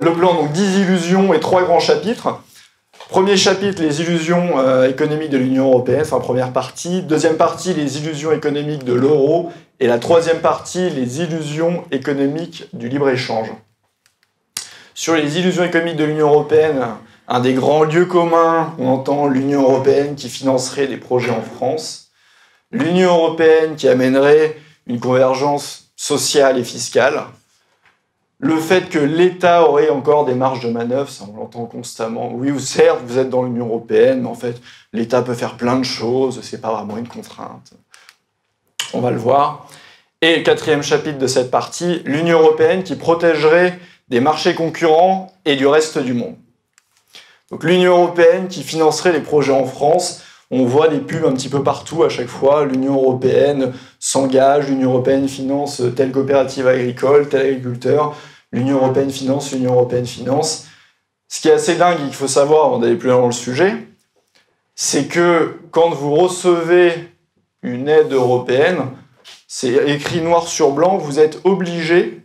Le 0.00 0.14
plan, 0.14 0.34
donc 0.34 0.52
10 0.52 0.78
illusions 0.80 1.34
et 1.34 1.40
trois 1.40 1.62
grands 1.62 1.78
chapitres. 1.78 2.40
Premier 3.10 3.36
chapitre, 3.36 3.82
les 3.82 4.00
illusions 4.00 4.58
euh, 4.58 4.88
économiques 4.88 5.28
de 5.28 5.36
l'Union 5.36 5.66
européenne, 5.66 6.00
enfin 6.00 6.20
première 6.20 6.52
partie. 6.54 7.02
Deuxième 7.02 7.36
partie, 7.36 7.74
les 7.74 7.98
illusions 7.98 8.32
économiques 8.32 8.84
de 8.84 8.94
l'euro. 8.94 9.52
Et 9.78 9.86
la 9.86 9.98
troisième 9.98 10.40
partie, 10.40 10.88
les 10.88 11.20
illusions 11.20 11.84
économiques 11.90 12.64
du 12.72 12.88
libre-échange. 12.88 13.52
Sur 14.94 15.16
les 15.16 15.38
illusions 15.38 15.64
économiques 15.64 15.96
de 15.96 16.04
l'Union 16.04 16.28
européenne, 16.28 16.82
un 17.28 17.40
des 17.40 17.52
grands 17.52 17.84
lieux 17.84 18.06
communs, 18.06 18.74
on 18.78 18.88
entend 18.88 19.26
l'Union 19.26 19.62
européenne 19.62 20.14
qui 20.14 20.30
financerait 20.30 20.86
des 20.86 20.96
projets 20.96 21.30
en 21.30 21.42
France, 21.42 22.08
l'Union 22.70 23.10
européenne 23.10 23.76
qui 23.76 23.88
amènerait 23.88 24.56
une 24.86 24.98
convergence 24.98 25.92
sociale 25.94 26.58
et 26.58 26.64
fiscale, 26.64 27.24
le 28.40 28.58
fait 28.58 28.88
que 28.88 28.98
l'État 28.98 29.68
aurait 29.68 29.90
encore 29.90 30.24
des 30.24 30.34
marges 30.34 30.64
de 30.64 30.70
manœuvre, 30.70 31.10
ça 31.10 31.26
on 31.30 31.36
l'entend 31.36 31.66
constamment. 31.66 32.32
Oui, 32.32 32.58
certes, 32.58 33.00
vous 33.06 33.18
êtes 33.18 33.28
dans 33.28 33.42
l'Union 33.42 33.66
européenne, 33.66 34.22
mais 34.22 34.28
en 34.28 34.34
fait, 34.34 34.60
l'État 34.94 35.20
peut 35.20 35.34
faire 35.34 35.56
plein 35.56 35.78
de 35.78 35.84
choses, 35.84 36.40
c'est 36.42 36.60
pas 36.60 36.72
vraiment 36.72 36.96
une 36.96 37.06
contrainte. 37.06 37.72
On 38.94 39.00
va 39.00 39.10
le 39.10 39.18
voir. 39.18 39.68
Et 40.22 40.42
quatrième 40.42 40.82
chapitre 40.82 41.18
de 41.18 41.26
cette 41.26 41.50
partie, 41.50 42.02
l'Union 42.06 42.40
européenne 42.40 42.82
qui 42.82 42.96
protégerait 42.96 43.78
des 44.08 44.20
marchés 44.20 44.54
concurrents 44.54 45.32
et 45.44 45.56
du 45.56 45.66
reste 45.66 45.98
du 45.98 46.14
monde. 46.14 46.36
Donc 47.50 47.64
l'Union 47.64 47.98
européenne 47.98 48.48
qui 48.48 48.62
financerait 48.62 49.12
les 49.12 49.20
projets 49.20 49.52
en 49.52 49.66
France. 49.66 50.22
On 50.50 50.64
voit 50.64 50.88
des 50.88 50.98
pubs 50.98 51.24
un 51.24 51.32
petit 51.32 51.48
peu 51.48 51.62
partout 51.62 52.02
à 52.02 52.08
chaque 52.08 52.28
fois. 52.28 52.64
L'Union 52.64 52.94
européenne 52.94 53.72
s'engage, 53.98 54.68
l'Union 54.68 54.90
européenne 54.90 55.28
finance 55.28 55.82
telle 55.94 56.10
coopérative 56.10 56.66
agricole, 56.66 57.28
tel 57.28 57.42
agriculteur. 57.42 58.16
L'Union 58.52 58.76
européenne 58.76 59.10
finance, 59.10 59.52
l'Union 59.52 59.74
européenne 59.74 60.06
finance. 60.06 60.66
Ce 61.28 61.40
qui 61.40 61.48
est 61.48 61.52
assez 61.52 61.76
dingue 61.76 61.98
et 62.00 62.04
qu'il 62.04 62.14
faut 62.14 62.28
savoir 62.28 62.66
avant 62.66 62.78
d'aller 62.78 62.96
plus 62.96 63.08
loin 63.08 63.20
dans 63.20 63.26
le 63.26 63.32
sujet, 63.32 63.74
c'est 64.74 65.06
que 65.06 65.58
quand 65.70 65.90
vous 65.90 66.14
recevez 66.14 66.92
une 67.62 67.88
aide 67.88 68.12
européenne, 68.12 68.86
c'est 69.46 69.90
écrit 69.90 70.20
noir 70.20 70.48
sur 70.48 70.72
blanc, 70.72 70.96
vous 70.96 71.20
êtes 71.20 71.40
obligé 71.44 72.22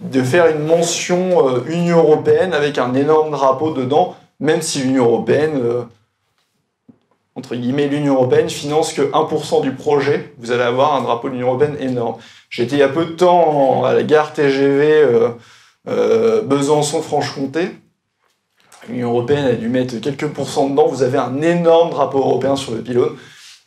de 0.00 0.22
faire 0.22 0.46
une 0.46 0.64
mention 0.64 1.48
euh, 1.48 1.64
Union 1.68 1.98
européenne 1.98 2.52
avec 2.52 2.78
un 2.78 2.94
énorme 2.94 3.30
drapeau 3.30 3.72
dedans, 3.72 4.14
même 4.40 4.62
si 4.62 4.80
l'Union 4.80 5.06
européenne, 5.06 5.58
euh, 5.62 5.82
entre 7.34 7.54
guillemets, 7.56 7.88
l'Union 7.88 8.14
européenne 8.14 8.50
finance 8.50 8.92
que 8.92 9.02
1% 9.02 9.62
du 9.62 9.72
projet, 9.72 10.34
vous 10.38 10.52
allez 10.52 10.62
avoir 10.62 10.94
un 10.94 11.02
drapeau 11.02 11.28
de 11.28 11.34
l'Union 11.34 11.48
européenne 11.48 11.76
énorme. 11.80 12.16
J'étais 12.50 12.76
il 12.76 12.80
y 12.80 12.82
a 12.82 12.88
peu 12.88 13.06
de 13.06 13.12
temps 13.12 13.84
à 13.84 13.94
la 13.94 14.02
gare 14.02 14.32
TGV 14.32 14.92
euh, 14.92 15.30
Besançon-Franche-Comté. 15.86 17.70
L'Union 18.88 19.10
européenne 19.10 19.46
a 19.46 19.52
dû 19.52 19.68
mettre 19.68 19.96
quelques 20.00 20.28
pourcents 20.28 20.68
dedans. 20.68 20.86
Vous 20.86 21.02
avez 21.02 21.18
un 21.18 21.40
énorme 21.42 21.90
drapeau 21.90 22.18
européen 22.18 22.56
sur 22.56 22.72
le 22.72 22.82
pylône, 22.82 23.16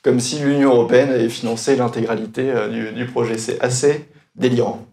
comme 0.01 0.19
si 0.19 0.39
l'Union 0.39 0.73
européenne 0.73 1.09
avait 1.09 1.29
financé 1.29 1.75
l'intégralité 1.75 2.53
du, 2.71 2.91
du 2.91 3.05
projet. 3.05 3.37
C'est 3.37 3.59
assez 3.61 4.09
délirant. 4.35 4.85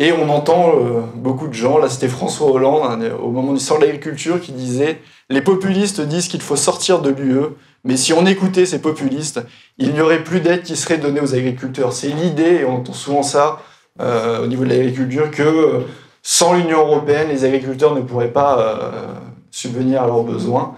Et 0.00 0.10
on 0.10 0.28
entend 0.28 0.72
euh, 0.74 1.02
beaucoup 1.14 1.46
de 1.46 1.52
gens, 1.52 1.78
là 1.78 1.88
c'était 1.88 2.08
François 2.08 2.50
Hollande, 2.50 3.12
au 3.22 3.30
moment 3.30 3.52
du 3.52 3.60
sort 3.60 3.78
de 3.78 3.84
l'agriculture, 3.84 4.40
qui 4.40 4.50
disait 4.50 5.00
Les 5.30 5.40
populistes 5.40 6.00
disent 6.00 6.26
qu'il 6.26 6.42
faut 6.42 6.56
sortir 6.56 7.00
de 7.00 7.10
l'UE, 7.10 7.54
mais 7.84 7.96
si 7.96 8.12
on 8.12 8.26
écoutait 8.26 8.66
ces 8.66 8.80
populistes, 8.80 9.40
il 9.78 9.92
n'y 9.92 10.00
aurait 10.00 10.24
plus 10.24 10.40
d'aide 10.40 10.62
qui 10.64 10.74
serait 10.74 10.98
donnée 10.98 11.20
aux 11.20 11.34
agriculteurs. 11.34 11.92
C'est 11.92 12.08
l'idée, 12.08 12.60
et 12.60 12.64
on 12.64 12.78
entend 12.78 12.92
souvent 12.92 13.22
ça 13.22 13.60
euh, 13.60 13.73
au 14.00 14.46
niveau 14.46 14.64
de 14.64 14.70
l'agriculture, 14.70 15.30
que 15.30 15.42
euh, 15.42 15.80
sans 16.22 16.54
l'Union 16.54 16.80
européenne, 16.80 17.28
les 17.28 17.44
agriculteurs 17.44 17.94
ne 17.94 18.00
pourraient 18.00 18.32
pas 18.32 18.80
subvenir 19.50 20.02
à 20.02 20.06
leurs 20.06 20.22
besoins. 20.22 20.74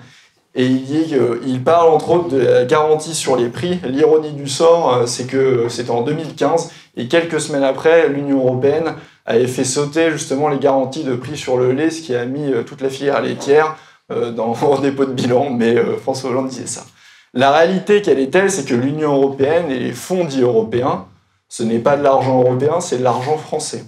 Et 0.55 0.67
il, 0.67 1.63
parle 1.63 1.91
entre 1.91 2.11
autres 2.11 2.29
de 2.29 2.39
la 2.39 2.65
garantie 2.65 3.15
sur 3.15 3.37
les 3.37 3.49
prix. 3.49 3.79
L'ironie 3.85 4.33
du 4.33 4.49
sort, 4.49 5.03
c'est 5.07 5.27
que 5.27 5.69
c'était 5.69 5.91
en 5.91 6.03
2015 6.03 6.71
et 6.97 7.09
quelques 7.09 7.41
semaines 7.41 7.65
après, 7.65 8.09
l'Union 8.09 8.39
européenne 8.39 8.95
avait 9.27 9.47
fait 9.47 9.65
sauter 9.65 10.11
justement 10.11 10.49
les 10.49 10.59
garanties 10.59 11.05
de 11.05 11.15
prix 11.15 11.37
sur 11.37 11.59
le 11.59 11.73
lait, 11.73 11.91
ce 11.91 12.01
qui 12.01 12.15
a 12.15 12.25
mis 12.25 12.53
euh, 12.53 12.63
toute 12.63 12.81
la 12.81 12.89
filière 12.89 13.21
laitière 13.21 13.77
euh, 14.11 14.31
dans 14.31 14.55
le 14.77 14.83
dépôt 14.83 15.05
de 15.05 15.13
bilan, 15.13 15.51
mais 15.51 15.77
euh, 15.77 15.97
François 15.97 16.31
Hollande 16.31 16.49
disait 16.49 16.67
ça. 16.67 16.87
La 17.35 17.53
réalité, 17.53 18.01
quelle 18.01 18.19
est 18.19 18.31
telle, 18.31 18.51
c'est 18.51 18.65
que 18.65 18.75
l'Union 18.75 19.15
européenne 19.15 19.71
et 19.71 19.79
les 19.79 19.93
fonds 19.93 20.25
dits 20.25 20.41
européens, 20.41 21.05
ce 21.49 21.63
n'est 21.63 21.79
pas 21.79 21.97
de 21.97 22.03
l'argent 22.03 22.41
européen, 22.41 22.81
c'est 22.81 22.99
de 22.99 23.05
l'argent 23.05 23.39
français. 23.39 23.85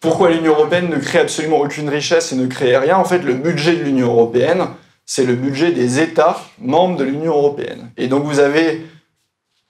Pourquoi 0.00 0.30
l'Union 0.30 0.52
européenne 0.52 0.88
ne 0.88 0.96
crée 0.96 1.18
absolument 1.18 1.60
aucune 1.60 1.90
richesse 1.90 2.32
et 2.32 2.36
ne 2.36 2.46
crée 2.46 2.76
rien? 2.76 2.96
En 2.96 3.04
fait, 3.04 3.18
le 3.18 3.34
budget 3.34 3.76
de 3.76 3.82
l'Union 3.82 4.08
européenne, 4.08 4.68
c'est 5.04 5.24
le 5.24 5.34
budget 5.34 5.72
des 5.72 6.00
États 6.00 6.40
membres 6.58 6.96
de 6.96 7.04
l'Union 7.04 7.32
européenne. 7.32 7.90
Et 7.96 8.06
donc 8.06 8.24
vous 8.24 8.38
avez 8.38 8.86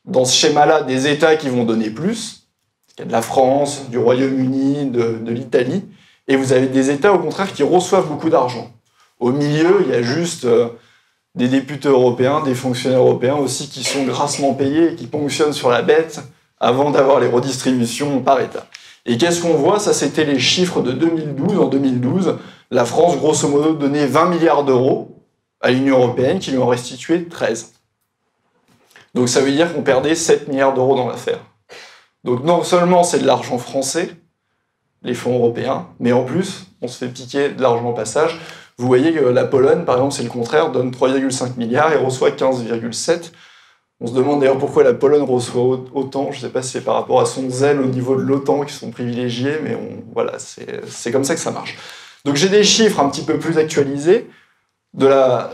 dans 0.05 0.25
ce 0.25 0.37
schéma-là 0.37 0.83
des 0.83 1.09
États 1.09 1.37
qui 1.37 1.49
vont 1.49 1.65
donner 1.65 1.91
plus, 1.91 2.47
il 2.97 3.01
y 3.01 3.03
a 3.03 3.07
de 3.07 3.13
la 3.13 3.23
France, 3.23 3.89
du 3.89 3.99
Royaume-Uni, 3.99 4.91
de, 4.91 5.31
l'Italie, 5.31 5.85
et 6.29 6.37
vous 6.37 6.53
avez 6.53 6.67
des 6.67 6.91
États 6.91 7.13
au 7.13 7.19
contraire 7.19 7.53
qui 7.53 7.63
reçoivent 7.63 8.09
beaucoup 8.09 8.31
d'argent. 8.31 8.71
Au 9.19 9.33
milieu, 9.33 9.83
il 9.87 9.93
y 9.93 9.95
a 9.95 10.03
juste 10.03 10.45
euh, 10.45 10.69
des 11.35 11.49
députés 11.49 11.89
européens, 11.89 12.43
des 12.43 12.55
fonctionnaires 12.55 13.01
européens 13.01 13.37
aussi 13.37 13.69
qui 13.69 13.85
sont 13.85 14.05
grassement 14.05 14.55
payés 14.55 14.93
et 14.93 14.95
qui 14.97 15.07
ponctionnent 15.07 15.53
sur 15.53 15.71
la 15.71 15.83
bête 15.83 16.21
avant 16.59 16.91
d'avoir 16.91 17.21
les 17.21 17.29
redistributions 17.29 18.21
par 18.21 18.41
État. 18.41 18.67
Et 19.07 19.17
qu'est-ce 19.17 19.41
qu'on 19.41 19.55
voit? 19.55 19.79
Ça, 19.79 19.93
c'était 19.93 20.25
les 20.25 20.39
chiffres 20.39 20.83
de 20.83 20.93
2012. 20.93 21.59
En 21.59 21.69
2012, 21.69 22.37
la 22.71 22.85
France, 22.85 23.17
grosso 23.17 23.49
modo, 23.49 23.73
donnait 23.75 24.07
20 24.07 24.27
milliards 24.27 24.65
d'euros 24.65 25.25
à 25.61 25.71
l'Union 25.71 25.99
européenne, 25.99 26.39
qui 26.39 26.51
lui 26.51 26.59
en 26.59 26.67
restituait 26.67 27.25
13. 27.25 27.73
Donc 29.15 29.29
ça 29.29 29.41
veut 29.41 29.51
dire 29.51 29.73
qu'on 29.73 29.83
perdait 29.83 30.15
7 30.15 30.49
milliards 30.49 30.75
d'euros 30.75 30.97
dans 30.97 31.09
l'affaire. 31.09 31.41
Donc 32.25 32.45
non 32.45 32.63
seulement 32.63 33.03
c'est 33.03 33.19
de 33.19 33.27
l'argent 33.27 33.59
français, 33.59 34.15
les 35.03 35.15
fonds 35.15 35.35
européens, 35.35 35.89
mais 35.99 36.13
en 36.13 36.25
plus, 36.25 36.67
on 36.83 36.89
se 36.89 36.99
fait 36.99 37.09
piquer 37.09 37.49
de 37.51 37.63
l'argent 37.63 37.93
passage. 37.93 38.39
Vous 38.81 38.87
voyez 38.87 39.13
que 39.13 39.23
la 39.23 39.45
Pologne, 39.45 39.85
par 39.85 39.97
exemple, 39.97 40.15
c'est 40.15 40.23
le 40.23 40.31
contraire, 40.31 40.73
donne 40.73 40.91
3,5 40.91 41.59
milliards 41.59 41.93
et 41.93 41.97
reçoit 41.97 42.31
15,7. 42.31 43.31
On 44.01 44.07
se 44.07 44.15
demande 44.15 44.41
d'ailleurs 44.41 44.57
pourquoi 44.57 44.83
la 44.83 44.95
Pologne 44.95 45.21
reçoit 45.21 45.85
autant. 45.93 46.33
Je 46.33 46.39
ne 46.39 46.41
sais 46.47 46.49
pas 46.49 46.63
si 46.63 46.71
c'est 46.71 46.81
par 46.81 46.95
rapport 46.95 47.21
à 47.21 47.27
son 47.27 47.51
zèle 47.51 47.79
au 47.79 47.85
niveau 47.85 48.17
de 48.17 48.23
l'OTAN 48.23 48.63
qui 48.63 48.73
sont 48.73 48.91
privilégiés, 48.91 49.59
mais 49.63 49.77
voilà, 50.15 50.39
c'est 50.39 51.13
comme 51.13 51.25
ça 51.25 51.35
que 51.35 51.41
ça 51.43 51.51
marche. 51.51 51.77
Donc 52.25 52.37
j'ai 52.37 52.49
des 52.49 52.65
chiffres 52.65 53.01
un 53.01 53.11
petit 53.11 53.21
peu 53.21 53.39
plus 53.39 53.59
actualisés 53.59 54.31
de 54.95 55.07
la, 55.07 55.51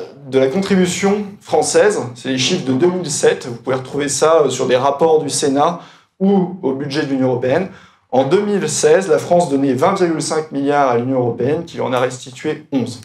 contribution 0.53 1.25
française, 1.41 2.03
c'est 2.15 2.29
les 2.29 2.39
chiffres 2.39 2.65
de 2.65 2.75
2007, 2.75 3.49
vous 3.49 3.57
pouvez 3.57 3.75
retrouver 3.75 4.09
ça 4.09 4.43
euh, 4.43 4.51
sur 4.51 4.69
des 4.69 4.77
rapports 4.77 5.21
du 5.21 5.31
Sénat 5.31 5.81
ou 6.21 6.57
au 6.63 6.75
budget 6.75 7.03
de 7.03 7.11
l'Union 7.11 7.31
européenne. 7.31 7.71
En 8.11 8.23
2016, 8.23 9.09
la 9.09 9.19
France 9.19 9.51
donnait 9.51 9.75
20,5 9.75 10.53
milliards 10.53 10.91
à 10.91 10.97
l'Union 10.97 11.19
européenne, 11.19 11.65
qui 11.65 11.81
en 11.81 11.93
a 11.93 11.99
restitué 11.99 12.67
11. 12.71 13.01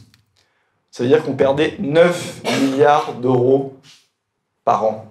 Ça 0.92 1.04
veut 1.04 1.10
dire 1.10 1.24
qu'on 1.24 1.36
perdait 1.36 1.78
9 1.80 2.42
milliards 2.62 3.14
d'euros 3.14 3.78
par 4.66 4.84
an. 4.84 5.06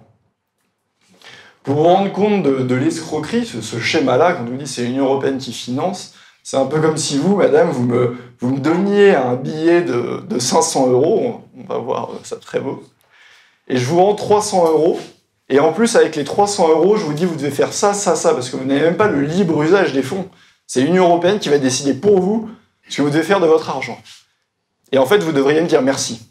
Pour 1.62 1.74
vous 1.74 1.82
rendre 1.84 2.12
compte 2.12 2.42
de, 2.42 2.74
l'escroquerie, 2.74 3.44
ce, 3.46 3.78
schéma-là, 3.78 4.32
quand 4.32 4.42
on 4.42 4.50
nous 4.50 4.56
dit 4.56 4.66
c'est 4.66 4.82
l'Union 4.82 5.06
européenne 5.06 5.38
qui 5.38 5.52
finance, 5.52 6.14
c'est 6.42 6.56
un 6.56 6.66
peu 6.66 6.80
comme 6.80 6.96
si 6.96 7.18
vous, 7.18 7.36
madame, 7.36 7.70
vous 7.70 7.84
me, 7.84 8.16
vous 8.40 8.50
me 8.50 8.60
donniez 8.60 9.14
un 9.14 9.36
billet 9.36 9.82
de, 9.82 10.22
de 10.26 10.38
500 10.38 10.88
euros, 10.88 11.42
on, 11.56 11.64
va 11.64 11.78
voir 11.78 12.10
ça 12.24 12.36
très 12.36 12.60
beau, 12.60 12.82
et 13.68 13.76
je 13.76 13.84
vous 13.84 13.98
rends 14.02 14.14
300 14.14 14.70
euros, 14.70 14.98
et 15.50 15.60
en 15.60 15.72
plus, 15.72 15.96
avec 15.96 16.16
les 16.16 16.24
300 16.24 16.68
euros, 16.68 16.96
je 16.96 17.04
vous 17.04 17.12
dis, 17.12 17.26
vous 17.26 17.36
devez 17.36 17.50
faire 17.50 17.72
ça, 17.72 17.92
ça, 17.92 18.16
ça, 18.16 18.32
parce 18.34 18.48
que 18.50 18.56
vous 18.56 18.64
n'avez 18.64 18.82
même 18.82 18.96
pas 18.96 19.08
le 19.08 19.20
libre 19.20 19.62
usage 19.62 19.92
des 19.92 20.02
fonds. 20.02 20.28
C'est 20.66 20.82
l'Union 20.82 21.06
européenne 21.06 21.40
qui 21.40 21.48
va 21.48 21.58
décider 21.58 21.92
pour 21.92 22.20
vous 22.20 22.48
ce 22.88 22.98
que 22.98 23.02
vous 23.02 23.10
devez 23.10 23.24
faire 23.24 23.40
de 23.40 23.46
votre 23.46 23.68
argent. 23.68 23.98
Et 24.92 24.98
en 24.98 25.06
fait, 25.06 25.18
vous 25.18 25.32
devriez 25.32 25.60
me 25.60 25.66
dire 25.66 25.82
merci. 25.82 26.26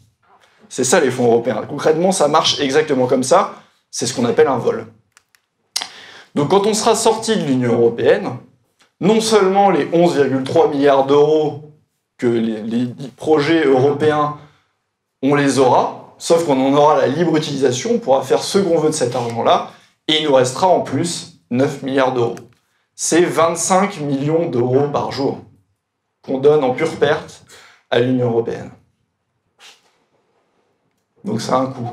C'est 0.68 0.84
ça 0.84 1.00
les 1.00 1.10
fonds 1.10 1.26
européens. 1.26 1.64
Concrètement, 1.68 2.12
ça 2.12 2.28
marche 2.28 2.60
exactement 2.60 3.06
comme 3.06 3.24
ça. 3.24 3.54
C'est 3.90 4.06
ce 4.06 4.14
qu'on 4.14 4.24
appelle 4.24 4.46
un 4.46 4.58
vol. 4.58 4.86
Donc 6.34 6.50
quand 6.50 6.66
on 6.66 6.74
sera 6.74 6.94
sorti 6.94 7.36
de 7.36 7.42
l'Union 7.42 7.72
européenne, 7.72 8.30
non 9.00 9.20
seulement 9.20 9.70
les 9.70 9.86
11,3 9.86 10.70
milliards 10.70 11.06
d'euros 11.06 11.72
que 12.18 12.26
les, 12.26 12.86
projets 13.16 13.64
européens, 13.64 14.36
on 15.22 15.34
les 15.34 15.58
aura, 15.58 16.14
sauf 16.18 16.44
qu'on 16.44 16.60
en 16.60 16.74
aura 16.74 16.98
la 16.98 17.06
libre 17.06 17.36
utilisation, 17.36 17.92
on 17.94 17.98
pourra 17.98 18.22
faire 18.22 18.42
ce 18.42 18.58
qu'on 18.58 18.78
veut 18.78 18.90
de 18.90 18.94
cet 18.94 19.16
argent-là, 19.16 19.70
et 20.06 20.20
il 20.20 20.28
nous 20.28 20.34
restera 20.34 20.68
en 20.68 20.80
plus 20.80 21.40
9 21.50 21.82
milliards 21.82 22.12
d'euros. 22.12 22.36
C'est 22.94 23.22
25 23.22 24.00
millions 24.00 24.48
d'euros 24.50 24.88
par 24.92 25.12
jour 25.12 25.38
qu'on 26.22 26.38
donne 26.38 26.62
en 26.62 26.74
pure 26.74 26.94
perte 26.96 27.42
à 27.90 28.00
l'Union 28.00 28.30
européenne. 28.30 28.70
Donc 31.24 31.40
ça 31.40 31.56
a 31.56 31.60
un 31.60 31.66
coût. 31.66 31.90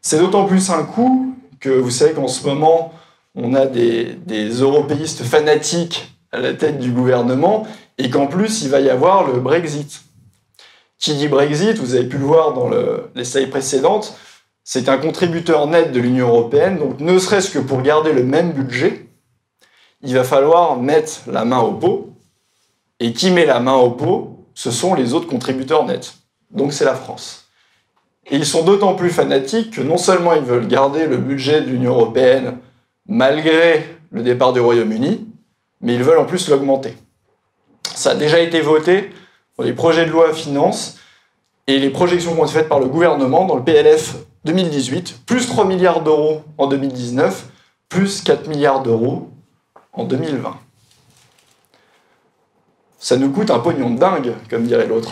C'est 0.00 0.18
d'autant 0.18 0.46
plus 0.46 0.70
un 0.70 0.84
coût 0.84 1.34
que 1.60 1.70
vous 1.70 1.90
savez 1.90 2.12
qu'en 2.12 2.28
ce 2.28 2.46
moment, 2.46 2.92
on 3.34 3.54
a 3.54 3.66
des, 3.66 4.18
européistes 4.60 5.22
fanatiques 5.22 6.16
à 6.32 6.38
la 6.38 6.54
tête 6.54 6.78
du 6.78 6.90
gouvernement 6.90 7.66
et 7.98 8.10
qu'en 8.10 8.26
plus, 8.26 8.62
il 8.62 8.70
va 8.70 8.80
y 8.80 8.90
avoir 8.90 9.26
le 9.26 9.38
Brexit. 9.38 10.02
Qui 10.98 11.14
dit 11.14 11.28
Brexit, 11.28 11.78
vous 11.78 11.94
avez 11.94 12.08
pu 12.08 12.18
le 12.18 12.24
voir 12.24 12.52
dans 12.54 12.70
les 13.14 13.24
slides 13.24 13.50
précédentes, 13.50 14.16
c'est 14.64 14.88
un 14.88 14.98
contributeur 14.98 15.66
net 15.66 15.90
de 15.92 15.98
l'Union 15.98 16.28
européenne, 16.28 16.78
donc 16.78 17.00
ne 17.00 17.18
serait-ce 17.18 17.50
que 17.50 17.58
pour 17.58 17.82
garder 17.82 18.12
le 18.12 18.22
même 18.22 18.52
budget, 18.52 19.08
il 20.02 20.14
va 20.14 20.22
falloir 20.22 20.76
mettre 20.76 21.22
la 21.26 21.44
main 21.44 21.58
au 21.58 21.72
pot, 21.72 22.12
et 23.00 23.12
qui 23.12 23.32
met 23.32 23.46
la 23.46 23.58
main 23.58 23.74
au 23.74 23.90
pot, 23.90 24.31
ce 24.54 24.70
sont 24.70 24.94
les 24.94 25.14
autres 25.14 25.28
contributeurs 25.28 25.84
nets. 25.84 26.14
Donc 26.50 26.72
c'est 26.72 26.84
la 26.84 26.94
France. 26.94 27.46
Et 28.26 28.36
ils 28.36 28.46
sont 28.46 28.62
d'autant 28.62 28.94
plus 28.94 29.10
fanatiques 29.10 29.72
que 29.72 29.80
non 29.80 29.98
seulement 29.98 30.34
ils 30.34 30.42
veulent 30.42 30.68
garder 30.68 31.06
le 31.06 31.16
budget 31.16 31.60
de 31.60 31.66
l'Union 31.66 31.92
européenne 31.92 32.58
malgré 33.06 33.84
le 34.10 34.22
départ 34.22 34.52
du 34.52 34.60
Royaume-Uni, 34.60 35.26
mais 35.80 35.94
ils 35.94 36.04
veulent 36.04 36.18
en 36.18 36.24
plus 36.24 36.48
l'augmenter. 36.48 36.96
Ça 37.94 38.10
a 38.10 38.14
déjà 38.14 38.38
été 38.38 38.60
voté 38.60 39.10
dans 39.58 39.64
les 39.64 39.72
projets 39.72 40.06
de 40.06 40.10
loi 40.10 40.32
finances 40.32 40.98
et 41.66 41.78
les 41.78 41.90
projections 41.90 42.34
vont 42.34 42.44
être 42.44 42.52
faites 42.52 42.68
par 42.68 42.80
le 42.80 42.86
gouvernement 42.86 43.44
dans 43.44 43.56
le 43.56 43.64
PLF 43.64 44.16
2018, 44.44 45.20
plus 45.26 45.46
3 45.46 45.64
milliards 45.66 46.02
d'euros 46.02 46.42
en 46.58 46.66
2019, 46.66 47.46
plus 47.88 48.22
4 48.22 48.48
milliards 48.48 48.82
d'euros 48.82 49.30
en 49.92 50.04
2020. 50.04 50.56
Ça 53.02 53.16
nous 53.16 53.32
coûte 53.32 53.50
un 53.50 53.58
pognon 53.58 53.90
de 53.90 53.98
dingue, 53.98 54.32
comme 54.48 54.64
dirait 54.64 54.86
l'autre. 54.86 55.10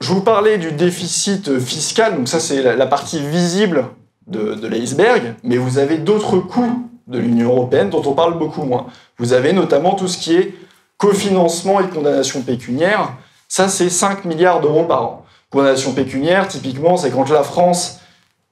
Je 0.00 0.08
vous 0.08 0.20
parlais 0.20 0.58
du 0.58 0.72
déficit 0.72 1.60
fiscal, 1.60 2.16
donc 2.16 2.26
ça 2.26 2.40
c'est 2.40 2.74
la 2.74 2.86
partie 2.86 3.20
visible 3.20 3.84
de, 4.26 4.66
l'iceberg, 4.66 5.36
mais 5.44 5.58
vous 5.58 5.78
avez 5.78 5.98
d'autres 5.98 6.40
coûts 6.40 6.90
de 7.06 7.20
l'Union 7.20 7.50
européenne 7.50 7.88
dont 7.88 8.02
on 8.04 8.14
parle 8.14 8.36
beaucoup 8.36 8.64
moins. 8.64 8.86
Vous 9.18 9.32
avez 9.32 9.52
notamment 9.52 9.94
tout 9.94 10.08
ce 10.08 10.18
qui 10.18 10.34
est 10.34 10.52
cofinancement 10.98 11.78
et 11.80 11.88
condamnation 11.88 12.42
pécuniaire. 12.42 13.12
Ça, 13.46 13.68
c'est 13.68 13.90
5 13.90 14.24
milliards 14.24 14.60
d'euros 14.60 14.86
par 14.86 15.04
an. 15.04 15.26
Condamnation 15.50 15.92
pécuniaire, 15.92 16.48
typiquement, 16.48 16.96
c'est 16.96 17.12
quand 17.12 17.30
la 17.30 17.44
France, 17.44 18.00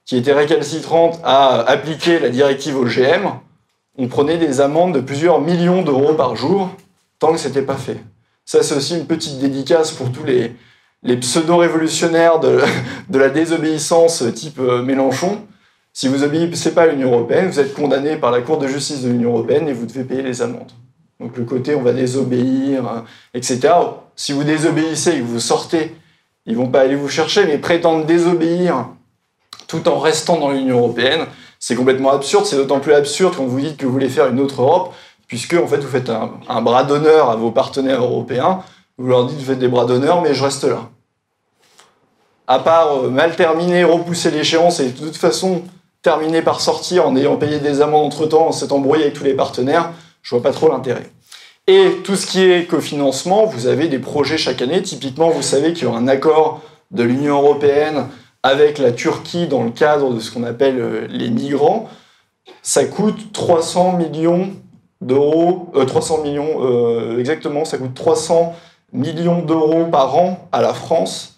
qui 0.05 0.15
était 0.15 0.31
récalcitrante, 0.31 1.19
a 1.25 1.65
appliqué 1.67 2.19
la 2.19 2.29
directive 2.29 2.77
OGM, 2.77 3.27
on 3.97 4.07
prenait 4.07 4.37
des 4.37 4.61
amendes 4.61 4.95
de 4.95 4.99
plusieurs 4.99 5.41
millions 5.41 5.81
d'euros 5.81 6.13
par 6.13 6.35
jour 6.35 6.69
tant 7.19 7.31
que 7.31 7.39
ce 7.39 7.47
n'était 7.47 7.61
pas 7.61 7.75
fait. 7.75 7.97
Ça, 8.45 8.63
c'est 8.63 8.75
aussi 8.75 8.97
une 8.97 9.05
petite 9.05 9.39
dédicace 9.39 9.91
pour 9.91 10.11
tous 10.11 10.23
les, 10.23 10.55
les 11.03 11.17
pseudo-révolutionnaires 11.17 12.39
de, 12.39 12.59
de, 13.09 13.19
la 13.19 13.29
désobéissance 13.29 14.23
type 14.33 14.59
euh, 14.59 14.81
Mélenchon. 14.81 15.41
Si 15.93 16.07
vous 16.07 16.23
obéissez 16.23 16.73
pas 16.73 16.83
à 16.83 16.87
l'Union 16.87 17.11
européenne, 17.11 17.47
vous 17.47 17.59
êtes 17.59 17.73
condamné 17.73 18.17
par 18.17 18.31
la 18.31 18.41
Cour 18.41 18.57
de 18.57 18.67
justice 18.67 19.03
de 19.03 19.09
l'Union 19.09 19.29
européenne 19.29 19.69
et 19.69 19.73
vous 19.73 19.85
devez 19.85 20.03
payer 20.03 20.23
les 20.23 20.41
amendes. 20.41 20.71
Donc 21.19 21.37
le 21.37 21.45
côté 21.45 21.75
on 21.75 21.81
va 21.81 21.93
désobéir, 21.93 22.87
euh, 22.87 22.99
etc. 23.33 23.73
Si 24.15 24.33
vous 24.33 24.43
désobéissez 24.43 25.11
et 25.11 25.19
que 25.19 25.25
vous 25.25 25.39
sortez, 25.39 25.95
ils 26.45 26.57
vont 26.57 26.67
pas 26.67 26.81
aller 26.81 26.95
vous 26.95 27.09
chercher, 27.09 27.45
mais 27.45 27.57
prétendre 27.57 28.05
désobéir 28.05 28.87
tout 29.67 29.87
en 29.87 29.99
restant 29.99 30.39
dans 30.39 30.51
l'Union 30.51 30.79
européenne, 30.79 31.25
c'est 31.65 31.75
complètement 31.75 32.11
absurde. 32.11 32.45
C'est 32.45 32.57
d'autant 32.57 32.81
plus 32.81 32.91
absurde 32.91 33.35
quand 33.37 33.45
vous 33.45 33.61
dites 33.61 33.77
que 33.77 33.85
vous 33.85 33.93
voulez 33.93 34.09
faire 34.09 34.27
une 34.27 34.41
autre 34.41 34.61
Europe, 34.61 34.93
puisque 35.27 35.53
en 35.53 35.65
fait 35.65 35.77
vous 35.77 35.87
faites 35.87 36.09
un, 36.09 36.61
bras 36.61 36.83
d'honneur 36.83 37.29
à 37.29 37.37
vos 37.37 37.51
partenaires 37.51 38.03
européens. 38.03 38.59
Vous 38.97 39.07
leur 39.07 39.27
dites 39.27 39.37
vous 39.37 39.45
faites 39.45 39.59
des 39.59 39.69
bras 39.69 39.85
d'honneur, 39.85 40.21
mais 40.21 40.33
je 40.33 40.43
reste 40.43 40.65
là. 40.65 40.89
À 42.47 42.59
part 42.59 42.97
euh, 42.97 43.09
mal 43.09 43.37
terminer, 43.37 43.85
repousser 43.85 44.29
l'échéance 44.29 44.81
et 44.81 44.89
de 44.89 45.05
toute 45.05 45.15
façon 45.15 45.61
terminer 46.01 46.41
par 46.41 46.59
sortir 46.59 47.07
en 47.07 47.15
ayant 47.15 47.37
payé 47.37 47.59
des 47.59 47.79
amendes 47.79 48.07
entre-temps, 48.07 48.47
en 48.47 48.51
s'étant 48.51 48.75
embrouillé 48.75 49.03
avec 49.03 49.13
tous 49.13 49.23
les 49.23 49.33
partenaires, 49.33 49.93
je 50.21 50.35
vois 50.35 50.43
pas 50.43 50.51
trop 50.51 50.67
l'intérêt. 50.69 51.09
Et 51.67 51.99
tout 52.03 52.17
ce 52.17 52.25
qui 52.25 52.43
est 52.43 52.65
cofinancement, 52.65 53.45
vous 53.45 53.67
avez 53.67 53.87
des 53.87 53.99
projets 53.99 54.37
chaque 54.37 54.61
année. 54.61 54.81
Typiquement, 54.81 55.29
vous 55.29 55.41
savez 55.41 55.71
qu'il 55.71 55.83
y 55.83 55.85
aura 55.85 55.99
un 55.99 56.09
accord 56.09 56.59
de 56.91 57.03
l'Union 57.03 57.37
européenne 57.41 58.07
avec 58.43 58.77
la 58.77 58.91
Turquie 58.91 59.47
dans 59.47 59.63
le 59.63 59.71
cadre 59.71 60.13
de 60.13 60.19
ce 60.19 60.31
qu'on 60.31 60.43
appelle 60.43 60.79
euh, 60.79 61.07
les 61.09 61.29
migrants. 61.29 61.89
Ça 62.61 62.85
coûte 62.85 63.31
300 63.31 63.93
millions 63.93 64.51
d'euros, 65.01 65.71
300 65.87 66.19
euh, 66.19 66.23
millions 66.23 66.49
euh, 66.61 67.19
exactement, 67.19 67.65
ça 67.65 67.77
coûte 67.77 67.93
300 67.93 68.53
millions 68.91 69.41
d'euros 69.41 69.85
par 69.85 70.15
an 70.17 70.47
à 70.51 70.61
la 70.61 70.73
France 70.73 71.33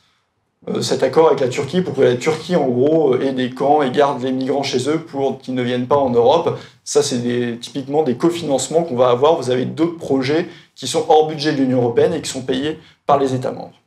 cet 0.82 1.04
accord 1.04 1.28
avec 1.28 1.42
la 1.42 1.48
Turquie 1.48 1.82
pour 1.82 1.94
que 1.94 2.02
la 2.02 2.16
Turquie, 2.16 2.56
en 2.56 2.68
gros, 2.68 3.16
ait 3.20 3.34
des 3.34 3.52
camps 3.52 3.84
et 3.84 3.92
garde 3.92 4.24
les 4.24 4.32
migrants 4.32 4.64
chez 4.64 4.90
eux 4.90 4.98
pour 4.98 5.38
qu'ils 5.38 5.54
ne 5.54 5.62
viennent 5.62 5.86
pas 5.86 5.96
en 5.96 6.10
Europe. 6.10 6.58
Ça, 6.84 7.04
c'est 7.04 7.60
typiquement 7.62 8.02
des 8.02 8.16
cofinancements 8.16 8.82
qu'on 8.84 8.96
va 8.96 9.10
avoir. 9.10 9.36
Vous 9.36 9.52
avez 9.52 9.66
d'autres 9.66 9.98
projets 9.98 10.48
qui 10.74 10.88
sont 10.88 11.06
hors 11.08 11.28
budget 11.28 11.54
de 11.54 11.58
l'Union 11.58 11.78
européenne 11.84 12.14
et 12.14 12.22
qui 12.22 12.30
sont 12.32 12.42
payés 12.42 12.80
par 13.06 13.20
les 13.20 13.36
États 13.36 13.52
membres. 13.52 13.80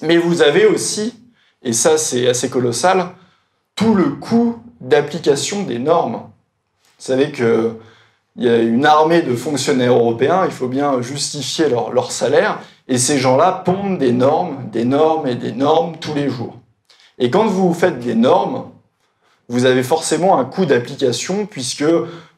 Mais 0.00 0.16
vous 0.16 0.40
avez 0.40 0.64
aussi, 0.64 1.12
et 1.62 1.72
ça 1.72 1.98
c'est 1.98 2.28
assez 2.28 2.50
colossal, 2.50 3.10
tout 3.74 3.94
le 3.94 4.10
coût 4.10 4.58
d'application 4.80 5.62
des 5.62 5.78
normes. 5.78 6.14
Vous 6.14 7.04
savez 7.04 7.32
qu'il 7.32 7.74
y 8.36 8.48
a 8.48 8.58
une 8.58 8.86
armée 8.86 9.22
de 9.22 9.34
fonctionnaires 9.34 9.94
européens, 9.94 10.44
il 10.44 10.52
faut 10.52 10.68
bien 10.68 11.00
justifier 11.00 11.68
leur, 11.68 11.92
leur 11.92 12.12
salaire, 12.12 12.60
et 12.88 12.98
ces 12.98 13.18
gens-là 13.18 13.62
pondent 13.64 13.98
des 13.98 14.12
normes, 14.12 14.68
des 14.70 14.84
normes 14.84 15.26
et 15.26 15.34
des 15.34 15.52
normes 15.52 15.96
tous 15.98 16.14
les 16.14 16.28
jours. 16.28 16.56
Et 17.18 17.30
quand 17.30 17.46
vous 17.46 17.74
faites 17.74 17.98
des 17.98 18.14
normes, 18.14 18.70
vous 19.48 19.64
avez 19.64 19.82
forcément 19.82 20.38
un 20.38 20.44
coût 20.44 20.66
d'application 20.66 21.46
puisque 21.46 21.84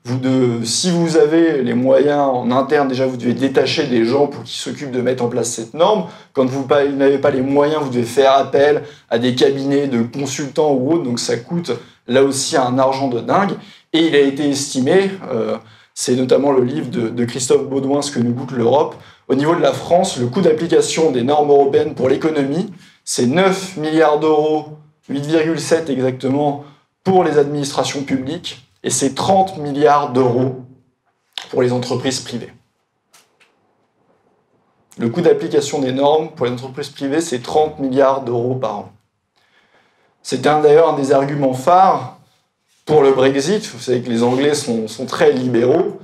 vous 0.04 0.16
de, 0.16 0.64
si 0.64 0.90
vous 0.90 1.16
avez 1.18 1.62
les 1.62 1.74
moyens 1.74 2.20
en 2.20 2.50
interne, 2.50 2.88
déjà 2.88 3.06
vous 3.06 3.18
devez 3.18 3.34
détacher 3.34 3.86
des 3.86 4.06
gens 4.06 4.28
pour 4.28 4.44
qu'ils 4.44 4.56
s'occupent 4.56 4.92
de 4.92 5.02
mettre 5.02 5.22
en 5.22 5.28
place 5.28 5.50
cette 5.50 5.74
norme. 5.74 6.06
Quand 6.32 6.46
vous 6.46 6.66
n'avez 6.96 7.18
pas 7.18 7.30
les 7.30 7.42
moyens, 7.42 7.82
vous 7.82 7.90
devez 7.90 8.04
faire 8.04 8.32
appel 8.32 8.82
à 9.10 9.18
des 9.18 9.34
cabinets 9.34 9.88
de 9.88 10.02
consultants 10.02 10.72
ou 10.72 10.92
autres, 10.92 11.02
donc 11.02 11.18
ça 11.18 11.36
coûte 11.36 11.72
là 12.06 12.22
aussi 12.22 12.56
un 12.56 12.78
argent 12.78 13.08
de 13.08 13.20
dingue. 13.20 13.52
Et 13.92 14.06
il 14.06 14.14
a 14.14 14.20
été 14.20 14.48
estimé, 14.48 15.10
euh, 15.30 15.58
c'est 15.92 16.14
notamment 16.14 16.52
le 16.52 16.64
livre 16.64 16.88
de, 16.88 17.08
de 17.08 17.24
Christophe 17.26 17.68
Baudouin, 17.68 18.00
Ce 18.00 18.10
que 18.10 18.20
nous 18.20 18.32
goûte 18.32 18.52
l'Europe, 18.52 18.94
au 19.28 19.34
niveau 19.34 19.54
de 19.54 19.60
la 19.60 19.72
France, 19.72 20.16
le 20.18 20.26
coût 20.26 20.40
d'application 20.40 21.10
des 21.10 21.22
normes 21.22 21.50
européennes 21.50 21.94
pour 21.94 22.08
l'économie, 22.08 22.72
c'est 23.04 23.26
9 23.26 23.76
milliards 23.76 24.18
d'euros, 24.18 24.78
8,7 25.10 25.90
exactement, 25.90 26.64
pour 27.04 27.24
les 27.24 27.38
administrations 27.38 28.02
publiques, 28.02 28.66
et 28.82 28.90
c'est 28.90 29.14
30 29.14 29.58
milliards 29.58 30.12
d'euros 30.12 30.64
pour 31.50 31.62
les 31.62 31.72
entreprises 31.72 32.20
privées. 32.20 32.52
Le 34.98 35.08
coût 35.08 35.20
d'application 35.20 35.80
des 35.80 35.92
normes 35.92 36.30
pour 36.30 36.46
les 36.46 36.52
entreprises 36.52 36.90
privées, 36.90 37.20
c'est 37.20 37.42
30 37.42 37.78
milliards 37.78 38.22
d'euros 38.22 38.54
par 38.54 38.78
an. 38.78 38.92
C'est 40.22 40.42
d'ailleurs 40.42 40.90
un 40.90 40.96
des 40.96 41.12
arguments 41.12 41.54
phares 41.54 42.18
pour 42.84 43.02
le 43.02 43.12
Brexit. 43.12 43.64
Vous 43.66 43.78
savez 43.78 44.02
que 44.02 44.10
les 44.10 44.22
Anglais 44.22 44.54
sont, 44.54 44.88
sont 44.88 45.06
très 45.06 45.32
libéraux. 45.32 46.00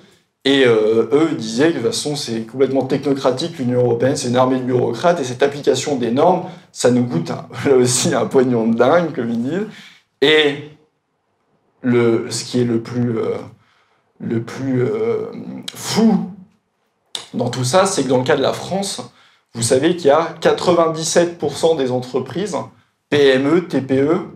Et 0.47 0.65
euh, 0.65 1.09
eux 1.12 1.35
disaient 1.37 1.71
que 1.73 1.79
de 1.79 1.83
toute 1.83 1.88
façon, 1.88 2.15
c'est 2.15 2.43
complètement 2.43 2.87
technocratique, 2.87 3.59
l'Union 3.59 3.81
européenne, 3.81 4.15
c'est 4.15 4.29
une 4.29 4.37
armée 4.37 4.61
de 4.61 4.62
bureaucrates, 4.62 5.19
et 5.19 5.25
cette 5.25 5.43
application 5.43 5.97
des 5.97 6.12
normes, 6.12 6.45
ça 6.71 6.93
nous 6.93 7.05
coûte 7.05 7.31
là 7.67 7.75
aussi 7.75 8.15
un 8.15 8.26
pognon 8.26 8.69
de 8.69 8.76
dingue, 8.76 9.12
comme 9.12 9.29
ils 9.29 9.43
disent. 9.43 9.67
Et 10.23 10.75
ce 11.85 12.45
qui 12.45 12.61
est 12.61 12.64
le 12.64 12.80
plus, 12.80 13.18
euh, 13.18 13.37
euh, 14.23 15.33
fou 15.75 16.30
dans 17.35 17.50
tout 17.50 17.64
ça, 17.64 17.87
c'est 17.87 18.04
que 18.04 18.09
dans 18.09 18.18
le 18.18 18.25
cas 18.25 18.37
de 18.37 18.42
la 18.42 18.52
France, 18.52 19.02
vous 19.54 19.62
savez 19.62 19.97
qu'il 19.97 20.06
y 20.06 20.11
a 20.11 20.35
97% 20.40 21.76
des 21.76 21.90
entreprises, 21.90 22.56
PME, 23.11 23.68
TPE, 23.68 24.28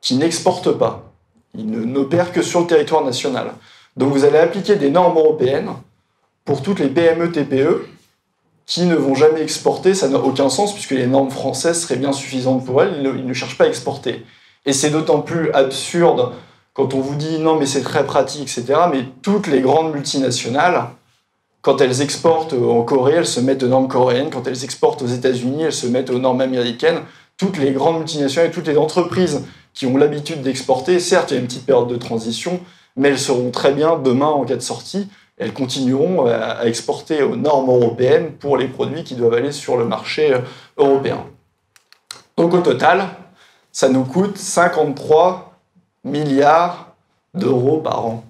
qui 0.00 0.16
n'exportent 0.16 0.72
pas. 0.72 1.12
Ils 1.54 1.66
n'opèrent 1.66 2.32
que 2.32 2.42
sur 2.42 2.60
le 2.60 2.66
territoire 2.66 3.04
national. 3.04 3.54
Donc 3.96 4.12
vous 4.12 4.24
allez 4.24 4.38
appliquer 4.38 4.76
des 4.76 4.90
normes 4.90 5.16
européennes 5.16 5.70
pour 6.44 6.62
toutes 6.62 6.80
les 6.80 6.88
PME, 6.88 7.30
TPE 7.32 7.86
qui 8.66 8.84
ne 8.84 8.94
vont 8.94 9.14
jamais 9.14 9.42
exporter. 9.42 9.94
Ça 9.94 10.08
n'a 10.08 10.18
aucun 10.18 10.48
sens 10.48 10.72
puisque 10.72 10.92
les 10.92 11.06
normes 11.06 11.30
françaises 11.30 11.82
seraient 11.82 11.96
bien 11.96 12.12
suffisantes 12.12 12.64
pour 12.64 12.82
elles. 12.82 13.00
Ils 13.02 13.26
ne, 13.26 13.32
cherchent 13.32 13.58
pas 13.58 13.64
à 13.64 13.68
exporter. 13.68 14.24
Et 14.66 14.72
c'est 14.72 14.90
d'autant 14.90 15.20
plus 15.20 15.52
absurde 15.52 16.32
quand 16.74 16.92
on 16.92 17.00
vous 17.00 17.14
dit 17.14 17.38
non 17.38 17.56
mais 17.56 17.66
c'est 17.66 17.82
très 17.82 18.04
pratique, 18.04 18.42
etc. 18.42 18.80
Mais 18.92 19.04
toutes 19.22 19.46
les 19.46 19.60
grandes 19.60 19.92
multinationales, 19.94 20.88
quand 21.62 21.80
elles 21.80 22.02
exportent 22.02 22.52
en 22.52 22.82
Corée, 22.82 23.14
elles 23.14 23.26
se 23.26 23.40
mettent 23.40 23.62
aux 23.62 23.68
normes 23.68 23.88
coréennes. 23.88 24.28
Quand 24.28 24.46
elles 24.46 24.64
exportent 24.64 25.00
aux 25.00 25.06
États-Unis, 25.06 25.62
elles 25.62 25.72
se 25.72 25.86
mettent 25.86 26.10
aux 26.10 26.18
normes 26.18 26.42
américaines. 26.42 26.98
Toutes 27.38 27.56
les 27.56 27.72
grandes 27.72 27.98
multinationales 27.98 28.50
et 28.50 28.52
toutes 28.52 28.66
les 28.66 28.76
entreprises 28.76 29.42
qui 29.72 29.86
ont 29.86 29.96
l'habitude 29.96 30.42
d'exporter, 30.42 31.00
certes, 31.00 31.30
il 31.30 31.34
y 31.34 31.36
a 31.38 31.40
une 31.40 31.46
petite 31.46 31.64
période 31.64 31.88
de 31.88 31.96
transition, 31.96 32.60
mais 32.96 33.08
elles 33.08 33.18
seront 33.18 33.50
très 33.50 33.72
bien 33.72 33.96
demain 33.96 34.26
en 34.26 34.44
cas 34.44 34.56
de 34.56 34.60
sortie. 34.60 35.08
Elles 35.38 35.54
continueront 35.54 36.26
à 36.26 36.66
exporter 36.66 37.22
aux 37.22 37.34
normes 37.34 37.70
européennes 37.70 38.32
pour 38.32 38.56
les 38.56 38.68
produits 38.68 39.02
qui 39.02 39.14
doivent 39.14 39.34
aller 39.34 39.50
sur 39.50 39.76
le 39.76 39.84
marché 39.86 40.34
euh, 40.34 40.40
européen. 40.76 41.24
Donc 42.36 42.52
au 42.52 42.60
total, 42.60 43.08
ça 43.72 43.88
nous 43.88 44.04
coûte 44.04 44.36
53 44.36 45.53
milliards 46.04 46.94
d'euros 47.34 47.80
par 47.80 48.06
an. 48.06 48.24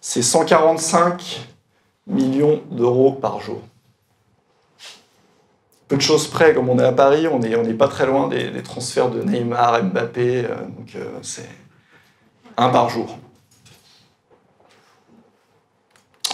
c'est 0.00 0.22
145 0.22 1.48
millions 2.06 2.62
d'euros 2.70 3.12
par 3.12 3.40
jour. 3.40 3.60
Peu 5.88 5.96
de 5.96 6.02
choses 6.02 6.26
près, 6.26 6.54
comme 6.54 6.68
on 6.68 6.78
est 6.78 6.84
à 6.84 6.92
Paris, 6.92 7.26
on 7.26 7.38
n'est 7.38 7.74
pas 7.74 7.88
très 7.88 8.06
loin 8.06 8.28
des, 8.28 8.62
transferts 8.62 9.10
de 9.10 9.22
Neymar, 9.22 9.82
Mbappé, 9.84 10.44
euh, 10.44 10.54
donc 10.76 10.94
euh, 10.94 11.18
c'est 11.22 11.48
un 12.56 12.68
par 12.68 12.90
jour. 12.90 13.18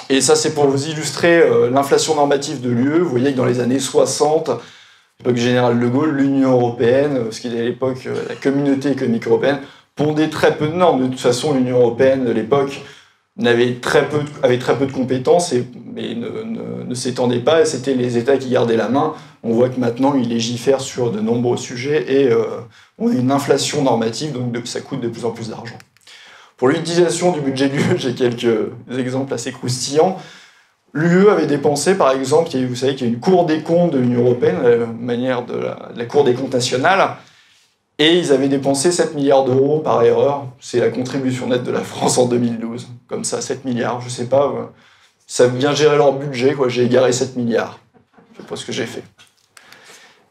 Et 0.08 0.20
ça, 0.20 0.36
c'est 0.36 0.54
pour 0.54 0.66
vous 0.66 0.88
illustrer 0.88 1.40
euh, 1.40 1.70
l'inflation 1.70 2.14
normative 2.14 2.60
de 2.60 2.68
l'UE. 2.68 3.00
Vous 3.00 3.08
voyez 3.08 3.32
que 3.32 3.36
dans 3.36 3.44
les 3.44 3.60
années 3.60 3.78
60, 3.78 4.50
l'époque 5.24 5.40
générale 5.40 5.80
de 5.80 5.86
Gaulle, 5.86 6.16
l'Union 6.16 6.52
européenne, 6.52 7.18
ce 7.30 7.40
qui 7.40 7.48
était 7.48 7.60
à 7.60 7.64
l'époque 7.64 8.06
la 8.28 8.34
communauté 8.34 8.90
économique 8.90 9.26
européenne, 9.26 9.60
pondait 9.96 10.28
très 10.28 10.54
peu 10.54 10.68
de 10.68 10.74
normes. 10.74 11.02
De 11.02 11.08
toute 11.08 11.20
façon, 11.20 11.54
l'Union 11.54 11.78
européenne 11.78 12.26
de 12.26 12.30
l'époque 12.30 12.82
avait 13.42 13.76
très 13.80 14.06
peu 14.06 14.86
de, 14.86 14.92
compétences 14.92 15.54
et, 15.54 15.66
ne, 15.96 16.94
s'étendait 16.94 17.40
pas 17.40 17.64
c'était 17.64 17.94
les 17.94 18.18
États 18.18 18.36
qui 18.36 18.50
gardaient 18.50 18.76
la 18.76 18.90
main. 18.90 19.14
On 19.42 19.54
voit 19.54 19.70
que 19.70 19.80
maintenant 19.80 20.14
ils 20.14 20.28
légifèrent 20.28 20.82
sur 20.82 21.10
de 21.10 21.20
nombreux 21.20 21.56
sujets 21.56 22.04
et 22.06 22.30
euh, 22.30 22.44
on 22.98 23.08
a 23.08 23.14
une 23.14 23.32
inflation 23.32 23.82
normative 23.82 24.32
donc 24.32 24.66
ça 24.66 24.80
coûte 24.80 25.00
de 25.00 25.08
plus 25.08 25.24
en 25.24 25.30
plus 25.30 25.48
d'argent. 25.48 25.76
Pour 26.56 26.68
l'utilisation 26.68 27.32
du 27.32 27.40
budget 27.40 27.68
de 27.68 27.76
l'UE, 27.76 27.94
j'ai 27.96 28.14
quelques 28.14 28.68
exemples 28.96 29.32
assez 29.34 29.52
croustillants. 29.52 30.18
L'UE 30.94 31.28
avait 31.28 31.46
dépensé, 31.46 31.96
par 31.96 32.12
exemple, 32.12 32.56
vous 32.56 32.76
savez 32.76 32.94
qu'il 32.94 33.08
y 33.08 33.10
a 33.10 33.12
une 33.12 33.18
Cour 33.18 33.46
des 33.46 33.62
comptes 33.62 33.90
de 33.90 33.98
l'Union 33.98 34.20
européenne, 34.20 34.62
la 34.62 34.86
manière 34.86 35.44
de 35.44 35.54
la, 35.56 36.04
Cour 36.04 36.22
des 36.22 36.34
comptes 36.34 36.54
nationale, 36.54 37.16
et 37.98 38.16
ils 38.16 38.32
avaient 38.32 38.48
dépensé 38.48 38.92
7 38.92 39.14
milliards 39.16 39.44
d'euros 39.44 39.80
par 39.80 40.04
erreur. 40.04 40.46
C'est 40.60 40.78
la 40.78 40.90
contribution 40.90 41.48
nette 41.48 41.64
de 41.64 41.72
la 41.72 41.80
France 41.80 42.16
en 42.16 42.26
2012. 42.26 42.88
Comme 43.08 43.24
ça, 43.24 43.40
7 43.40 43.64
milliards, 43.64 44.00
je 44.00 44.08
sais 44.08 44.26
pas. 44.26 44.72
Ça 45.26 45.48
bien 45.48 45.74
gérer 45.74 45.96
leur 45.96 46.12
budget, 46.12 46.54
quoi. 46.54 46.68
J'ai 46.68 46.84
égaré 46.84 47.12
7 47.12 47.34
milliards. 47.36 47.80
Je 48.32 48.42
sais 48.42 48.48
pas 48.48 48.56
ce 48.56 48.64
que 48.64 48.72
j'ai 48.72 48.86
fait. 48.86 49.02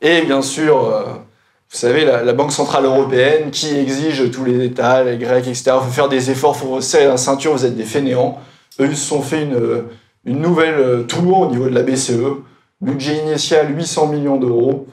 Et 0.01 0.21
bien 0.21 0.41
sûr, 0.41 0.85
euh, 0.85 1.03
vous 1.03 1.77
savez, 1.77 2.05
la, 2.05 2.33
Banque 2.33 2.53
Centrale 2.53 2.85
Européenne 2.85 3.51
qui 3.51 3.75
exige 3.75 4.31
tous 4.31 4.45
les 4.45 4.63
États, 4.65 5.03
les 5.03 5.17
Grecs, 5.17 5.47
etc. 5.47 5.71
Il 5.75 5.85
faut 5.85 5.91
faire 5.91 6.09
des 6.09 6.31
efforts, 6.31 6.55
il 6.57 6.67
faut 6.67 6.81
serrer 6.81 7.07
la 7.07 7.17
ceinture, 7.17 7.51
vous 7.51 7.65
êtes 7.65 7.75
des 7.75 7.83
fainéants. 7.83 8.39
Eux, 8.79 8.87
ils 8.89 8.97
se 8.97 9.07
sont 9.07 9.21
fait 9.21 9.43
une, 9.43 9.83
une 10.25 10.39
nouvelle 10.39 11.05
tour 11.07 11.41
au 11.41 11.49
niveau 11.49 11.69
de 11.69 11.75
la 11.75 11.83
BCE. 11.83 12.43
Budget 12.81 13.17
initial 13.17 13.75
800 13.75 14.07
millions 14.07 14.37
d'euros. 14.37 14.87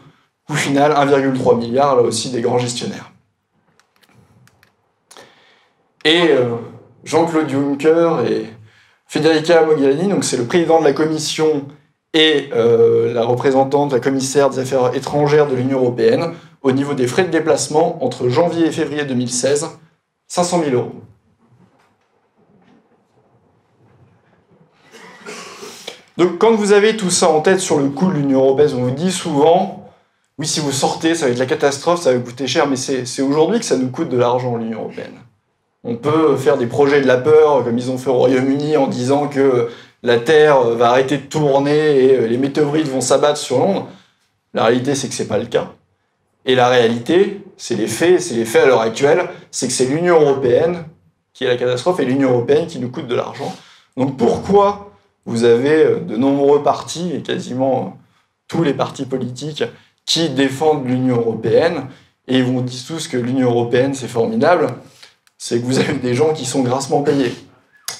Au 0.49 0.55
final, 0.55 0.93
1,3 0.93 1.59
milliard, 1.59 1.97
là 1.97 2.03
aussi, 2.03 2.31
des 2.31 2.41
grands 2.41 2.59
gestionnaires. 2.59 3.11
Et 6.05 6.31
euh, 6.31 6.57
Jean-Claude 7.05 7.49
Juncker 7.49 8.25
et 8.29 8.47
Federica 9.07 9.65
Mogherini, 9.65 10.09
donc 10.09 10.25
c'est 10.25 10.37
le 10.37 10.45
président 10.45 10.81
de 10.81 10.85
la 10.85 10.93
Commission 10.93 11.67
et 12.15 12.49
euh, 12.55 13.13
la 13.13 13.25
représentante, 13.25 13.93
la 13.93 14.01
commissaire 14.01 14.51
des 14.51 14.59
Affaires 14.61 14.95
étrangères 14.95 15.47
de 15.47 15.55
l'Union 15.55 15.79
européenne, 15.79 16.33
au 16.63 16.73
niveau 16.73 16.95
des 16.95 17.07
frais 17.07 17.25
de 17.25 17.31
déplacement 17.31 18.03
entre 18.05 18.29
janvier 18.29 18.67
et 18.67 18.73
février 18.73 19.05
2016, 19.05 19.69
500 20.27 20.63
000 20.65 20.77
euros. 20.77 20.95
Donc 26.21 26.37
quand 26.37 26.55
vous 26.55 26.73
avez 26.73 26.99
tout 26.99 27.09
ça 27.09 27.31
en 27.31 27.41
tête 27.41 27.61
sur 27.61 27.79
le 27.79 27.89
coût 27.89 28.11
de 28.11 28.19
l'Union 28.19 28.41
européenne, 28.41 28.73
on 28.75 28.83
vous 28.83 28.91
dit 28.91 29.11
souvent, 29.11 29.91
oui, 30.37 30.47
si 30.47 30.61
vous 30.61 30.71
sortez, 30.71 31.15
ça 31.15 31.25
va 31.25 31.33
être 31.33 31.39
la 31.39 31.47
catastrophe, 31.47 32.03
ça 32.03 32.12
va 32.12 32.19
coûter 32.19 32.47
cher, 32.47 32.67
mais 32.67 32.77
c'est 32.77 33.23
aujourd'hui 33.23 33.59
que 33.59 33.65
ça 33.65 33.79
nous 33.79 33.89
coûte 33.89 34.11
de 34.11 34.19
l'argent, 34.19 34.59
l'Union 34.59 34.81
européenne. 34.81 35.15
On 35.83 35.97
peut 35.97 36.37
faire 36.37 36.59
des 36.59 36.67
projets 36.67 37.00
de 37.00 37.07
la 37.07 37.17
peur, 37.17 37.65
comme 37.65 37.79
ils 37.79 37.91
ont 37.91 37.97
fait 37.97 38.11
au 38.11 38.19
Royaume-Uni, 38.19 38.77
en 38.77 38.87
disant 38.87 39.29
que 39.29 39.71
la 40.03 40.19
Terre 40.19 40.61
va 40.61 40.91
arrêter 40.91 41.17
de 41.17 41.23
tourner 41.23 42.05
et 42.05 42.29
les 42.29 42.37
météorites 42.37 42.89
vont 42.89 43.00
s'abattre 43.00 43.39
sur 43.39 43.59
Londres. 43.59 43.89
La 44.53 44.67
réalité, 44.67 44.95
c'est 44.95 45.09
que 45.09 45.15
ce 45.15 45.23
n'est 45.23 45.29
pas 45.31 45.39
le 45.39 45.47
cas. 45.47 45.73
Et 46.45 46.55
la 46.55 46.69
réalité, 46.69 47.41
c'est 47.57 47.77
les 47.77 47.87
faits, 47.87 48.21
c'est 48.21 48.35
les 48.35 48.45
faits 48.45 48.65
à 48.65 48.67
l'heure 48.67 48.83
actuelle, 48.83 49.31
c'est 49.50 49.69
que 49.69 49.73
c'est 49.73 49.87
l'Union 49.87 50.21
européenne 50.21 50.85
qui 51.33 51.45
est 51.45 51.49
la 51.49 51.57
catastrophe 51.57 51.99
et 52.00 52.05
l'Union 52.05 52.29
européenne 52.29 52.67
qui 52.67 52.79
nous 52.79 52.91
coûte 52.91 53.07
de 53.07 53.15
l'argent. 53.15 53.57
Donc 53.97 54.19
pourquoi 54.19 54.89
vous 55.27 55.45
avez 55.45 56.00
de 56.00 56.17
nombreux 56.17 56.62
partis, 56.62 57.12
et 57.15 57.23
quasiment 57.23 57.99
tous 58.49 58.62
les 58.62 58.75
partis 58.75 59.07
politiques, 59.07 59.65
qui 60.07 60.29
défendent 60.29 60.87
l'Union 60.87 61.17
européenne 61.17 61.87
et 62.27 62.39
ils 62.39 62.45
vont 62.45 62.61
dire 62.61 62.81
tous 62.87 63.09
que 63.09 63.17
l'Union 63.17 63.50
européenne 63.50 63.95
c'est 63.95 64.09
formidable, 64.09 64.69
c'est 65.37 65.61
que 65.61 65.67
vous 65.67 65.79
avez 65.79 65.95
des 65.95 66.15
gens 66.15 66.33
qui 66.33 66.47
sont 66.47 66.62
grassement 66.62 67.03
payés. 67.03 67.35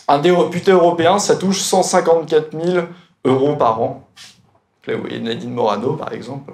Un 0.09 0.19
député 0.19 0.71
européen, 0.71 1.19
ça 1.19 1.37
touche 1.37 1.61
154 1.61 2.50
000 2.53 2.87
euros 3.25 3.57
par 3.57 3.83
an. 3.83 4.09
Là, 4.87 4.95
vous 4.95 5.03
voyez 5.03 5.21
Nadine 5.21 5.53
Morano, 5.53 5.95
par 5.95 6.12
exemple. 6.12 6.53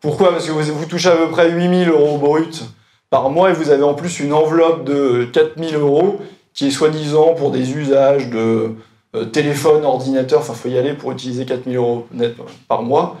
Pourquoi? 0.00 0.32
Parce 0.32 0.46
que 0.46 0.52
vous, 0.52 0.74
vous 0.74 0.86
touchez 0.86 1.08
à 1.08 1.16
peu 1.16 1.30
près 1.30 1.50
8 1.50 1.84
000 1.84 1.96
euros 1.96 2.18
bruts 2.18 2.64
par 3.10 3.30
mois 3.30 3.50
et 3.50 3.52
vous 3.52 3.70
avez 3.70 3.82
en 3.82 3.94
plus 3.94 4.20
une 4.20 4.32
enveloppe 4.32 4.84
de 4.84 5.28
4 5.32 5.58
000 5.58 5.80
euros 5.80 6.20
qui 6.52 6.68
est 6.68 6.70
soi-disant 6.70 7.34
pour 7.34 7.50
des 7.50 7.72
usages 7.72 8.28
de 8.28 8.38
euh, 8.38 8.68
téléphone, 9.32 9.84
ordinateur, 9.84 10.40
enfin, 10.40 10.52
faut 10.52 10.68
y 10.68 10.76
aller 10.76 10.94
pour 10.94 11.12
utiliser 11.12 11.46
4 11.46 11.64
000 11.64 11.82
euros 11.82 12.06
net 12.12 12.34
par 12.68 12.82
mois. 12.82 13.18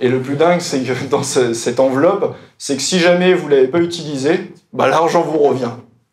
Et 0.00 0.08
le 0.08 0.20
plus 0.20 0.36
dingue, 0.36 0.60
c'est 0.60 0.82
que 0.82 0.92
dans 1.10 1.22
cette 1.22 1.80
enveloppe, 1.80 2.36
c'est 2.58 2.76
que 2.76 2.82
si 2.82 2.98
jamais 2.98 3.34
vous 3.34 3.48
ne 3.48 3.54
l'avez 3.54 3.68
pas 3.68 3.80
utilisé, 3.80 4.52
bah, 4.72 4.88
l'argent 4.88 5.22
vous 5.22 5.38
revient. 5.38 5.72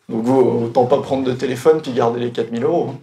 Donc 0.09 0.23
vous, 0.23 0.65
autant 0.65 0.85
pas 0.85 1.01
prendre 1.01 1.23
de 1.23 1.33
téléphone 1.33 1.81
puis 1.81 1.91
garder 1.91 2.19
les 2.19 2.31
4000 2.31 2.63
euros. 2.63 2.91
Hein. 2.91 2.99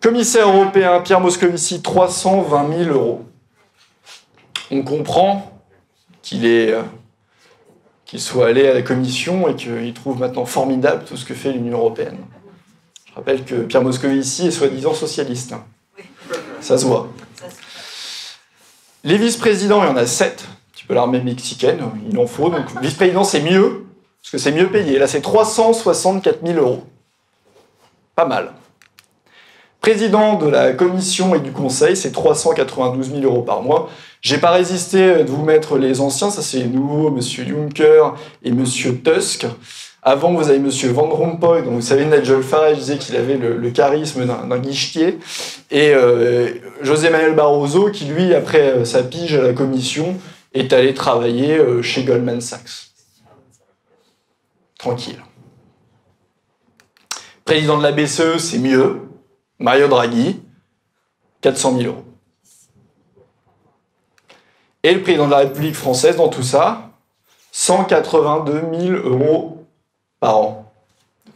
Commissaire 0.00 0.48
européen 0.48 1.00
Pierre 1.00 1.20
Moscovici, 1.20 1.80
320 1.80 2.84
000 2.84 2.90
euros. 2.90 3.22
On 4.70 4.82
comprend 4.82 5.52
euh, 6.34 6.82
qu'il 8.04 8.20
soit 8.20 8.48
allé 8.48 8.66
à 8.66 8.74
la 8.74 8.82
commission 8.82 9.48
et 9.48 9.54
qu'il 9.54 9.92
trouve 9.94 10.18
maintenant 10.18 10.44
formidable 10.44 11.04
tout 11.04 11.16
ce 11.16 11.24
que 11.24 11.34
fait 11.34 11.52
l'Union 11.52 11.78
européenne. 11.78 12.18
Je 13.12 13.16
rappelle 13.16 13.44
que 13.44 13.56
Pierre 13.56 13.82
Moscovici 13.82 14.46
est 14.46 14.50
soi-disant 14.50 14.94
socialiste. 14.94 15.54
Ça 16.62 16.78
se 16.78 16.86
voit. 16.86 17.08
Les 19.04 19.18
vice-présidents, 19.18 19.82
il 19.82 19.88
y 19.88 19.90
en 19.90 19.96
a 19.96 20.06
sept. 20.06 20.46
Un 20.48 20.72
petit 20.72 20.84
peu 20.84 20.94
l'armée 20.94 21.20
mexicaine, 21.20 21.82
il 22.10 22.18
en 22.18 22.26
faut. 22.26 22.48
Donc, 22.48 22.64
vice-président, 22.80 23.22
c'est 23.22 23.42
mieux, 23.42 23.84
parce 24.22 24.30
que 24.30 24.38
c'est 24.38 24.52
mieux 24.52 24.70
payé. 24.70 24.98
Là, 24.98 25.06
c'est 25.06 25.20
364 25.20 26.38
000 26.42 26.58
euros. 26.58 26.84
Pas 28.14 28.24
mal. 28.24 28.54
Président 29.82 30.38
de 30.38 30.46
la 30.46 30.72
commission 30.72 31.34
et 31.34 31.40
du 31.40 31.52
conseil, 31.52 31.96
c'est 31.96 32.12
392 32.12 33.10
000 33.10 33.22
euros 33.24 33.42
par 33.42 33.60
mois. 33.60 33.90
J'ai 34.22 34.38
pas 34.38 34.52
résisté 34.52 35.24
de 35.24 35.30
vous 35.30 35.44
mettre 35.44 35.76
les 35.76 36.00
anciens, 36.00 36.30
ça 36.30 36.40
c'est 36.40 36.64
nouveau, 36.64 37.10
Monsieur 37.10 37.44
Juncker 37.44 38.14
et 38.42 38.52
Monsieur 38.52 38.96
Tusk. 39.02 39.46
Avant, 40.04 40.32
vous 40.34 40.48
avez 40.48 40.56
M. 40.56 40.68
Van 40.68 41.08
Rompuy, 41.08 41.62
donc 41.62 41.74
vous 41.74 41.80
savez, 41.80 42.04
Nigel 42.04 42.42
Farage 42.42 42.78
disait 42.78 42.98
qu'il 42.98 43.14
avait 43.14 43.36
le, 43.36 43.70
charisme 43.70 44.26
d'un 44.26 44.58
guichetier. 44.58 45.20
Et 45.70 45.94
euh, 45.94 46.54
José 46.80 47.08
Manuel 47.08 47.36
Barroso, 47.36 47.88
qui 47.92 48.06
lui, 48.06 48.34
après 48.34 48.72
euh, 48.72 48.84
sa 48.84 49.04
pige 49.04 49.34
à 49.34 49.42
la 49.42 49.52
commission, 49.52 50.18
est 50.54 50.72
allé 50.72 50.92
travailler 50.92 51.56
euh, 51.56 51.82
chez 51.82 52.02
Goldman 52.02 52.40
Sachs. 52.40 52.90
Tranquille. 54.76 55.22
Président 57.44 57.78
de 57.78 57.84
la 57.84 57.92
BCE, 57.92 58.38
c'est 58.38 58.58
mieux. 58.58 59.02
Mario 59.60 59.86
Draghi, 59.86 60.40
400 61.42 61.78
000 61.78 61.92
euros. 61.92 62.04
Et 64.82 64.92
le 64.94 65.02
président 65.02 65.26
de 65.26 65.30
la 65.30 65.38
République 65.38 65.76
française, 65.76 66.16
dans 66.16 66.28
tout 66.28 66.42
ça, 66.42 66.90
182 67.52 68.62
000 68.72 68.94
euros 69.06 69.61
par 70.22 70.38
an. 70.38 70.72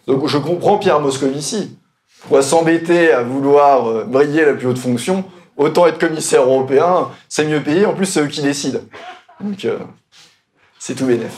Donc 0.06 0.28
je 0.28 0.38
comprends 0.38 0.78
Pierre 0.78 1.00
Moscovici. 1.00 1.76
Pourquoi 2.20 2.40
s'embêter 2.40 3.10
à 3.10 3.22
vouloir 3.22 3.88
euh, 3.88 4.04
briller 4.04 4.44
la 4.44 4.54
plus 4.54 4.68
haute 4.68 4.78
fonction 4.78 5.24
Autant 5.56 5.86
être 5.86 5.98
commissaire 5.98 6.42
européen, 6.42 7.08
c'est 7.28 7.46
mieux 7.46 7.62
payé, 7.62 7.84
en 7.84 7.94
plus 7.94 8.06
c'est 8.06 8.20
eux 8.20 8.28
qui 8.28 8.42
décident. 8.42 8.78
Donc 9.40 9.64
euh, 9.64 9.78
c'est 10.78 10.94
tout 10.94 11.06
bénef. 11.06 11.32